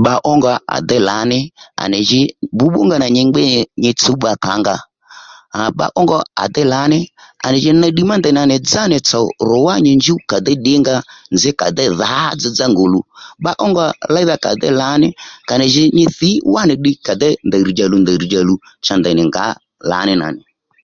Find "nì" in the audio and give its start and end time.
1.90-1.98, 8.50-8.56, 8.90-8.96, 15.60-15.66, 19.18-19.22, 20.36-20.42